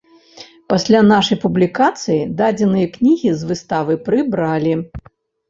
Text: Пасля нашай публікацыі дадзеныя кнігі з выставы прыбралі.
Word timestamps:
Пасля 0.71 1.01
нашай 1.11 1.37
публікацыі 1.43 2.17
дадзеныя 2.41 2.87
кнігі 2.97 3.29
з 3.43 3.53
выставы 3.53 4.01
прыбралі. 4.09 4.73